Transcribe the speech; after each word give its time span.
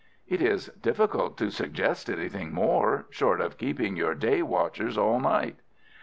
"It 0.27 0.41
is 0.41 0.65
difficult 0.81 1.37
to 1.37 1.51
suggest 1.51 2.09
anything 2.09 2.51
more—short 2.51 3.39
of 3.39 3.59
keeping 3.59 3.95
your 3.95 4.15
day 4.15 4.41
watchers 4.41 4.97
all 4.97 5.19
night." 5.19 5.57